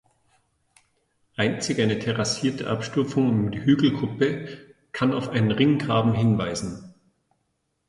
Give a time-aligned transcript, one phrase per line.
[1.35, 4.47] Einzig eine terrassierte Abstufung um die Hügelkuppe
[4.93, 6.95] kann auf einen Ringgraben hinweisen.